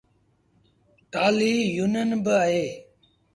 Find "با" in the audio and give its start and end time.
2.23-2.35